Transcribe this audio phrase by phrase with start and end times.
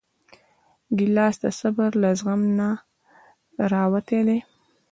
[0.97, 2.69] ګیلاس د صبر له زغم نه
[3.71, 4.39] راوتی دی.